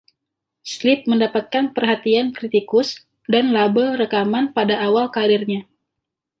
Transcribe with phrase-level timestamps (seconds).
[0.73, 2.89] Sleep mendapatkan perhatian kritikus
[3.33, 5.61] dan label rekaman pada awal kariernya.